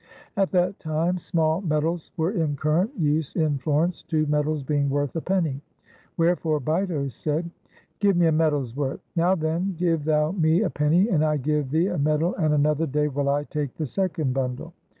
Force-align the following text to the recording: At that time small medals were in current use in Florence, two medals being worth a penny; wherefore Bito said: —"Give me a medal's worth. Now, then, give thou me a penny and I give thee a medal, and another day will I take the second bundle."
At 0.35 0.49
that 0.49 0.79
time 0.79 1.19
small 1.19 1.61
medals 1.61 2.09
were 2.17 2.31
in 2.31 2.55
current 2.55 2.89
use 2.97 3.35
in 3.35 3.59
Florence, 3.59 4.01
two 4.01 4.25
medals 4.25 4.63
being 4.63 4.89
worth 4.89 5.15
a 5.15 5.21
penny; 5.21 5.61
wherefore 6.17 6.59
Bito 6.59 7.07
said: 7.07 7.51
—"Give 7.99 8.17
me 8.17 8.25
a 8.25 8.31
medal's 8.31 8.75
worth. 8.75 8.99
Now, 9.15 9.35
then, 9.35 9.75
give 9.77 10.03
thou 10.05 10.31
me 10.31 10.63
a 10.63 10.71
penny 10.71 11.09
and 11.09 11.23
I 11.23 11.37
give 11.37 11.69
thee 11.69 11.85
a 11.89 11.99
medal, 11.99 12.33
and 12.37 12.51
another 12.51 12.87
day 12.87 13.09
will 13.09 13.29
I 13.29 13.43
take 13.43 13.75
the 13.75 13.85
second 13.85 14.33
bundle." 14.33 14.73